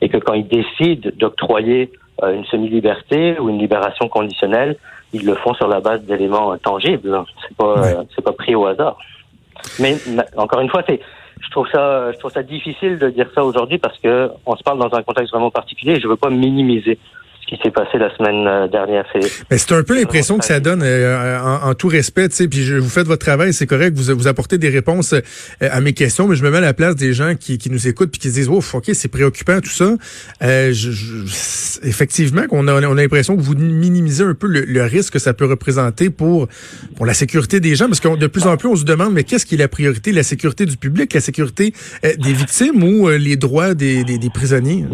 Et 0.00 0.08
que 0.08 0.18
quand 0.18 0.34
ils 0.34 0.46
décident 0.46 1.10
d'octroyer 1.16 1.90
euh, 2.22 2.34
une 2.34 2.44
semi-liberté 2.46 3.38
ou 3.38 3.48
une 3.48 3.58
libération 3.58 4.08
conditionnelle, 4.08 4.76
ils 5.12 5.24
le 5.24 5.34
font 5.34 5.54
sur 5.54 5.68
la 5.68 5.80
base 5.80 6.02
d'éléments 6.02 6.56
tangibles. 6.58 7.24
C'est 7.42 7.56
pas, 7.56 8.04
c'est 8.14 8.24
pas 8.24 8.32
pris 8.32 8.54
au 8.54 8.66
hasard. 8.66 8.96
Mais 9.78 9.96
encore 10.36 10.60
une 10.60 10.70
fois, 10.70 10.82
c'est 10.88 11.00
je 11.42 11.50
trouve 11.50 11.68
ça, 11.68 12.12
je 12.12 12.18
trouve 12.18 12.30
ça 12.30 12.42
difficile 12.42 12.98
de 12.98 13.10
dire 13.10 13.28
ça 13.34 13.44
aujourd'hui 13.44 13.78
parce 13.78 13.98
que 13.98 14.30
on 14.46 14.56
se 14.56 14.62
parle 14.62 14.78
dans 14.78 14.96
un 14.96 15.02
contexte 15.02 15.32
vraiment 15.32 15.50
particulier 15.50 15.94
et 15.94 16.00
je 16.00 16.08
veux 16.08 16.16
pas 16.16 16.30
minimiser 16.30 16.98
qui 17.52 17.60
s'est 17.62 17.70
passé 17.70 17.98
la 17.98 18.14
semaine 18.16 18.46
euh, 18.46 18.66
dernière. 18.66 19.04
C'est 19.12 19.58
c'est 19.58 19.72
un 19.72 19.82
peu 19.82 19.94
l'impression 19.94 20.38
que 20.38 20.44
ça 20.44 20.58
donne 20.58 20.82
euh, 20.82 21.38
en, 21.38 21.74
tout 21.74 21.88
respect, 21.88 22.28
puis 22.28 22.64
je, 22.64 22.76
vous 22.76 22.88
faites 22.88 23.06
votre 23.06 23.24
travail, 23.24 23.52
c'est 23.52 23.66
correct, 23.66 23.94
vous 23.94 24.14
vous 24.16 24.26
apportez 24.26 24.56
des 24.56 24.70
réponses 24.70 25.12
euh, 25.12 25.20
à 25.60 25.80
mes 25.80 25.92
questions, 25.92 26.26
mais 26.26 26.36
je 26.36 26.42
me 26.42 26.50
mets 26.50 26.58
à 26.58 26.62
la 26.62 26.72
place 26.72 26.96
des 26.96 27.12
gens 27.12 27.34
qui, 27.38 27.58
qui 27.58 27.70
nous 27.70 27.88
écoutent 27.88 28.10
puis 28.10 28.20
qui 28.20 28.28
se 28.28 28.34
disent 28.34 28.48
ouf, 28.48 28.74
ok, 28.74 28.90
c'est 28.94 29.08
préoccupant 29.08 29.60
tout 29.60 29.70
ça. 29.70 29.94
Euh, 30.42 30.72
je, 30.72 30.90
effectivement, 31.86 32.46
qu'on 32.46 32.66
a, 32.68 32.74
on 32.74 32.96
a 32.96 33.02
l'impression 33.02 33.36
que 33.36 33.42
vous 33.42 33.54
minimisez 33.54 34.24
un 34.24 34.34
peu 34.34 34.46
le, 34.46 34.82
risque 34.82 35.12
que 35.12 35.18
ça 35.18 35.32
peut 35.32 35.46
représenter 35.46 36.10
pour 36.10 36.48
pour 36.96 37.06
la 37.06 37.14
sécurité 37.14 37.60
des 37.60 37.76
gens, 37.76 37.86
parce 37.86 38.00
que 38.00 38.16
de 38.16 38.26
plus 38.26 38.46
en 38.46 38.56
plus 38.56 38.68
on 38.68 38.76
se 38.76 38.84
demande 38.84 39.12
mais 39.12 39.24
qu'est-ce 39.24 39.46
qui 39.46 39.54
est 39.54 39.58
la 39.58 39.68
priorité, 39.68 40.12
la 40.12 40.22
sécurité 40.22 40.66
du 40.66 40.76
public, 40.76 41.12
la 41.14 41.20
sécurité 41.20 41.72
des 42.02 42.32
victimes 42.32 42.82
ou 42.82 43.08
les 43.08 43.36
droits 43.36 43.74
des, 43.74 44.02
des, 44.04 44.18
des 44.18 44.30
prisonniers? 44.30 44.84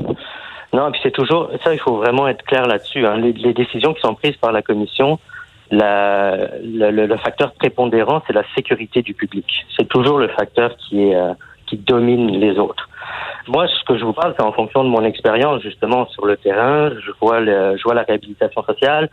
Non, 0.72 0.88
et 0.88 0.90
puis 0.92 1.00
c'est 1.02 1.12
toujours 1.12 1.50
ça. 1.64 1.72
Il 1.72 1.80
faut 1.80 1.96
vraiment 1.96 2.28
être 2.28 2.44
clair 2.44 2.66
là-dessus. 2.66 3.06
Hein. 3.06 3.16
Les, 3.16 3.32
les, 3.32 3.54
décisions 3.54 3.94
qui 3.94 4.00
sont 4.00 4.14
prises 4.14 4.36
par 4.36 4.52
la 4.52 4.62
commission, 4.62 5.18
la, 5.70 6.36
le, 6.62 6.90
le, 6.90 7.16
facteur 7.16 7.52
prépondérant, 7.52 8.22
c'est 8.26 8.34
la 8.34 8.44
sécurité 8.54 9.02
du 9.02 9.14
public. 9.14 9.66
C'est 9.76 9.88
toujours 9.88 10.18
le 10.18 10.28
facteur 10.28 10.76
qui 10.76 11.08
est 11.08 11.14
euh, 11.14 11.32
qui 11.66 11.76
domine 11.76 12.38
les 12.38 12.58
autres. 12.58 12.88
Moi, 13.46 13.66
ce 13.68 13.84
que 13.84 13.98
je 13.98 14.04
vous 14.04 14.12
parle, 14.12 14.34
c'est 14.36 14.44
en 14.44 14.52
fonction 14.52 14.84
de 14.84 14.88
mon 14.88 15.04
expérience 15.04 15.62
justement 15.62 16.06
sur 16.08 16.26
le 16.26 16.36
terrain. 16.36 16.90
Je 17.04 17.10
vois 17.20 17.40
le, 17.40 17.76
je 17.76 17.82
vois 17.82 17.94
la 17.94 18.02
réhabilitation 18.02 18.62
sociale. 18.62 19.08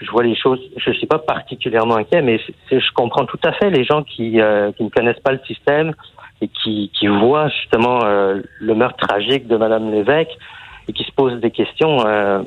Je 0.00 0.10
vois 0.10 0.22
les 0.22 0.34
choses. 0.34 0.60
Je 0.76 0.92
suis 0.92 1.06
pas 1.06 1.18
particulièrement 1.18 1.96
inquiet, 1.96 2.22
mais 2.22 2.40
je 2.70 2.92
comprends 2.94 3.26
tout 3.26 3.40
à 3.44 3.52
fait 3.52 3.70
les 3.70 3.84
gens 3.84 4.02
qui 4.02 4.40
euh, 4.40 4.72
qui 4.72 4.84
ne 4.84 4.88
connaissent 4.88 5.20
pas 5.20 5.32
le 5.32 5.40
système 5.46 5.94
et 6.40 6.48
qui 6.48 6.90
qui 6.98 7.06
voient 7.06 7.48
justement 7.48 8.00
euh, 8.04 8.40
le 8.60 8.74
meurtre 8.74 9.06
tragique 9.06 9.46
de 9.46 9.56
Madame 9.56 9.90
Lévesque 9.90 10.36
et 10.88 10.92
qui 10.92 11.04
se 11.04 11.12
posent 11.12 11.40
des 11.40 11.50
questions. 11.50 12.06
Euh, 12.06 12.42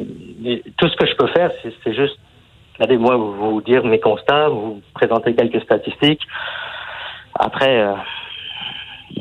tout 0.78 0.88
ce 0.88 0.96
que 0.96 1.06
je 1.06 1.16
peux 1.16 1.28
faire, 1.28 1.52
c'est 1.84 1.94
juste, 1.94 2.18
allez, 2.80 2.98
moi, 2.98 3.16
vous 3.16 3.62
dire 3.62 3.86
mes 3.86 4.00
constats, 4.00 4.50
vous 4.50 4.82
présenter 4.94 5.34
quelques 5.36 5.62
statistiques. 5.63 6.22
Après. 7.40 7.82
Euh, 7.82 7.94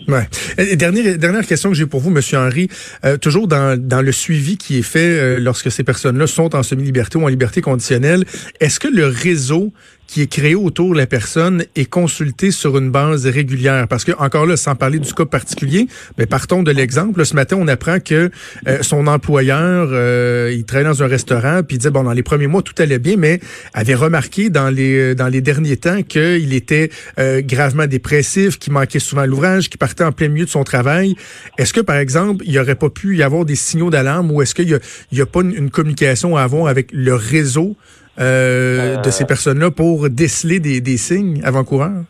Ouais. 0.09 0.26
dernière, 0.75 1.19
dernière 1.19 1.47
question 1.47 1.69
que 1.69 1.76
j'ai 1.76 1.85
pour 1.85 2.00
vous, 2.00 2.09
Monsieur 2.09 2.38
Henry. 2.38 2.66
Euh, 3.04 3.19
toujours 3.19 3.47
dans, 3.47 3.78
dans 3.78 4.00
le 4.00 4.11
suivi 4.11 4.57
qui 4.57 4.78
est 4.78 4.83
fait 4.83 5.38
lorsque 5.38 5.71
ces 5.71 5.85
personnes-là 5.85 6.26
sont 6.26 6.57
en 6.57 6.62
semi-liberté 6.62 7.19
ou 7.19 7.25
en 7.25 7.28
liberté 7.28 7.61
conditionnelle, 7.61 8.25
est-ce 8.59 8.81
que 8.81 8.88
le 8.88 9.07
réseau 9.07 9.71
qui 10.06 10.21
est 10.21 10.26
créé 10.26 10.54
autour 10.54 10.92
de 10.92 10.99
la 10.99 11.06
personne 11.06 11.64
est 11.75 11.87
consulté 11.87 12.50
sur 12.50 12.76
une 12.76 12.90
base 12.90 13.26
régulière. 13.26 13.88
Parce 13.88 14.04
que, 14.04 14.12
encore 14.18 14.44
là, 14.44 14.56
sans 14.56 14.75
parler 14.75 14.99
du 14.99 15.12
cas 15.14 15.25
particulier, 15.25 15.87
mais 16.18 16.26
partons 16.26 16.62
de 16.62 16.71
l'exemple. 16.71 17.25
Ce 17.25 17.35
matin, 17.35 17.56
on 17.59 17.66
apprend 17.66 17.99
que 17.99 18.30
euh, 18.66 18.82
son 18.82 19.06
employeur, 19.06 19.88
euh, 19.90 20.52
il 20.54 20.64
travaille 20.64 20.87
dans 20.87 21.02
un 21.02 21.06
restaurant, 21.06 21.62
puis 21.62 21.76
il 21.76 21.78
disait, 21.78 21.90
bon, 21.90 22.04
dans 22.04 22.12
les 22.12 22.23
premiers 22.23 22.47
mois, 22.47 22.62
tout 22.62 22.75
allait 22.78 22.99
bien, 22.99 23.16
mais 23.16 23.40
avait 23.73 23.94
remarqué 23.94 24.50
dans 24.50 24.68
les 24.68 25.14
dans 25.14 25.28
les 25.28 25.40
derniers 25.40 25.76
temps 25.76 26.02
qu'il 26.02 26.52
était 26.52 26.90
euh, 27.18 27.40
gravement 27.42 27.87
dépressif, 27.87 28.59
qu'il 28.59 28.73
manquait 28.73 28.99
souvent 28.99 29.25
l'ouvrage, 29.25 29.71
qu'il 29.71 29.78
partait 29.78 30.04
en 30.04 30.12
plein 30.12 30.28
milieu 30.28 30.44
de 30.44 30.50
son 30.50 30.64
travail. 30.64 31.14
Est-ce 31.59 31.73
que, 31.73 31.80
par 31.80 31.97
exemple, 31.97 32.44
il 32.44 32.52
n'y 32.52 32.59
aurait 32.59 32.75
pas 32.75 32.90
pu 32.90 33.16
y 33.16 33.23
avoir 33.23 33.44
des 33.44 33.56
signaux 33.56 33.90
d'alarme 33.90 34.30
ou 34.30 34.42
est-ce 34.42 34.54
qu'il 34.54 34.66
n'y 34.66 35.21
a, 35.21 35.23
a, 35.23 35.26
pas 35.26 35.40
une, 35.40 35.54
une 35.54 35.71
communication 35.71 36.37
à 36.37 36.42
avoir 36.42 36.66
avec 36.66 36.88
le 36.92 37.14
réseau 37.14 37.76
euh, 38.21 38.97
de 38.97 39.11
ces 39.11 39.26
personnes-là 39.26 39.71
pour 39.71 40.09
déceler 40.11 40.61
des, 40.61 40.81
des 40.81 40.97
signes 40.97 41.40
avant-coureurs? 41.45 42.04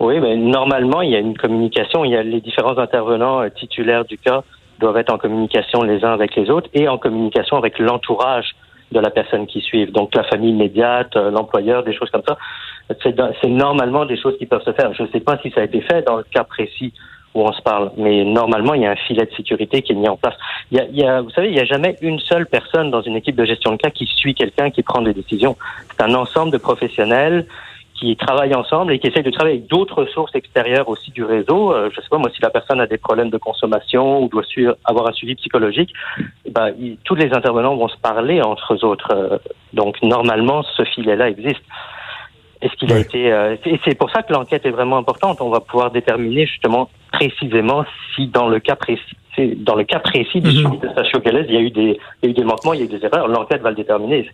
Oui, 0.00 0.20
mais 0.20 0.36
normalement, 0.36 1.02
il 1.02 1.10
y 1.10 1.16
a 1.16 1.18
une 1.18 1.36
communication. 1.36 2.04
Il 2.04 2.12
y 2.12 2.16
a 2.16 2.22
les 2.22 2.40
différents 2.40 2.78
intervenants 2.78 3.40
euh, 3.42 3.48
titulaires 3.48 4.04
du 4.04 4.16
cas 4.16 4.42
doivent 4.78 4.96
être 4.96 5.12
en 5.12 5.18
communication 5.18 5.82
les 5.82 6.04
uns 6.04 6.12
avec 6.12 6.36
les 6.36 6.50
autres 6.50 6.68
et 6.72 6.86
en 6.86 6.98
communication 6.98 7.56
avec 7.56 7.80
l'entourage 7.80 8.54
de 8.92 9.00
la 9.00 9.10
personne 9.10 9.46
qui 9.46 9.60
suit. 9.60 9.86
Donc 9.86 10.14
la 10.14 10.22
famille 10.24 10.50
immédiate, 10.50 11.16
euh, 11.16 11.30
l'employeur, 11.30 11.82
des 11.82 11.94
choses 11.94 12.10
comme 12.10 12.22
ça. 12.26 12.38
C'est 13.02 13.48
normalement 13.48 14.06
des 14.06 14.16
choses 14.16 14.38
qui 14.38 14.46
peuvent 14.46 14.64
se 14.64 14.72
faire. 14.72 14.94
Je 14.94 15.02
ne 15.02 15.08
sais 15.08 15.20
pas 15.20 15.36
si 15.42 15.50
ça 15.50 15.60
a 15.60 15.64
été 15.64 15.80
fait 15.82 16.06
dans 16.06 16.16
le 16.16 16.22
cas 16.22 16.44
précis 16.44 16.94
où 17.34 17.42
on 17.42 17.52
se 17.52 17.62
parle. 17.62 17.92
Mais 17.96 18.24
normalement, 18.24 18.74
il 18.74 18.82
y 18.82 18.86
a 18.86 18.90
un 18.90 18.96
filet 18.96 19.26
de 19.26 19.34
sécurité 19.34 19.82
qui 19.82 19.92
est 19.92 19.96
mis 19.96 20.08
en 20.08 20.16
place. 20.16 20.34
Il 20.70 20.78
y 20.78 20.80
a, 20.80 20.84
il 20.84 20.96
y 20.96 21.04
a 21.04 21.20
vous 21.20 21.30
savez, 21.30 21.48
il 21.48 21.54
n'y 21.54 21.60
a 21.60 21.64
jamais 21.64 21.96
une 22.00 22.18
seule 22.20 22.46
personne 22.46 22.90
dans 22.90 23.02
une 23.02 23.16
équipe 23.16 23.36
de 23.36 23.44
gestion 23.44 23.72
de 23.72 23.76
cas 23.76 23.90
qui 23.90 24.06
suit 24.06 24.34
quelqu'un 24.34 24.70
qui 24.70 24.82
prend 24.82 25.02
des 25.02 25.14
décisions. 25.14 25.56
C'est 25.90 26.02
un 26.02 26.14
ensemble 26.14 26.52
de 26.52 26.58
professionnels 26.58 27.46
qui 27.98 28.16
travaillent 28.16 28.54
ensemble 28.54 28.92
et 28.92 28.98
qui 28.98 29.08
essayent 29.08 29.22
de 29.22 29.30
travailler 29.30 29.56
avec 29.56 29.68
d'autres 29.68 30.04
sources 30.06 30.34
extérieures 30.34 30.88
aussi 30.88 31.10
du 31.10 31.24
réseau. 31.24 31.72
Euh, 31.72 31.90
je 31.92 32.00
sais 32.00 32.08
pas 32.08 32.18
moi 32.18 32.30
si 32.34 32.40
la 32.40 32.50
personne 32.50 32.80
a 32.80 32.86
des 32.86 32.98
problèmes 32.98 33.30
de 33.30 33.38
consommation 33.38 34.22
ou 34.22 34.28
doit 34.28 34.44
avoir 34.84 35.08
un 35.08 35.12
suivi 35.12 35.34
psychologique, 35.34 35.92
eh 36.44 36.50
ben, 36.50 36.72
tous 37.04 37.14
les 37.14 37.32
intervenants 37.32 37.76
vont 37.76 37.88
se 37.88 37.96
parler 37.98 38.40
entre 38.40 38.74
eux 38.74 38.84
autres. 38.84 39.12
Euh, 39.12 39.38
donc 39.72 40.00
normalement, 40.02 40.62
ce 40.62 40.84
filet-là 40.84 41.28
existe. 41.28 41.62
Est-ce 42.60 42.74
qu'il 42.74 42.92
a 42.92 42.98
été 42.98 43.32
euh, 43.32 43.56
c'est 43.84 43.94
pour 43.96 44.10
ça 44.10 44.22
que 44.22 44.32
l'enquête 44.32 44.66
est 44.66 44.70
vraiment 44.70 44.98
importante. 44.98 45.40
On 45.40 45.50
va 45.50 45.60
pouvoir 45.60 45.90
déterminer 45.90 46.46
justement 46.46 46.88
précisément 47.12 47.84
si 48.14 48.26
dans 48.26 48.48
le 48.48 48.58
cas 48.60 48.76
précis 48.76 49.02
dans 49.64 49.76
le 49.76 49.84
cas 49.84 50.00
précis 50.00 50.40
du 50.40 50.48
mm 50.48 50.80
de 50.82 50.88
Sachio 50.96 51.20
il 51.24 51.52
y 51.52 51.56
a 51.56 51.60
eu 51.60 51.70
des 51.70 51.98
il 52.22 52.24
y 52.24 52.26
a 52.26 52.30
eu 52.30 52.32
des 52.32 52.42
manquements, 52.42 52.72
il 52.72 52.80
y 52.80 52.82
a 52.82 52.86
eu 52.86 52.88
des 52.88 53.04
erreurs. 53.04 53.28
L'enquête 53.28 53.62
va 53.62 53.70
le 53.70 53.76
déterminer. 53.76 54.28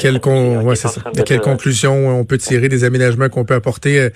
Quelle, 0.00 0.20
con... 0.20 0.60
ouais, 0.62 0.76
ça. 0.76 0.88
De 1.10 1.22
quelle 1.22 1.40
conclusion 1.40 2.20
on 2.20 2.24
peut 2.24 2.38
tirer 2.38 2.68
des 2.68 2.84
aménagements 2.84 3.28
qu'on 3.28 3.44
peut 3.44 3.54
apporter 3.54 3.98
euh, 3.98 4.10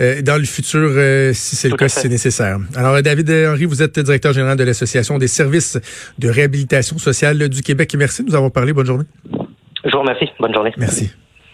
euh, 0.00 0.22
dans 0.22 0.36
le 0.36 0.44
futur 0.44 0.90
si 1.32 1.54
c'est 1.54 1.68
le 1.68 1.76
cas, 1.76 1.88
si 1.88 2.00
c'est 2.00 2.08
nécessaire. 2.08 2.58
Alors 2.74 3.00
David 3.02 3.30
Henry, 3.30 3.66
vous 3.66 3.82
êtes 3.82 3.98
directeur 4.00 4.32
général 4.32 4.56
de 4.56 4.64
l'association 4.64 5.18
des 5.18 5.28
services 5.28 5.78
de 6.18 6.28
réhabilitation 6.28 6.98
sociale 6.98 7.48
du 7.48 7.62
Québec. 7.62 7.94
Merci 7.96 8.24
de 8.24 8.30
nous 8.30 8.34
avoir 8.34 8.50
parlé. 8.50 8.72
Bonne 8.72 8.86
journée. 8.86 9.04
Je 9.84 9.90
vous 9.92 10.00
remercie. 10.00 10.28
Bonne 10.40 10.54
journée. 10.54 10.72
Merci. 10.76 11.12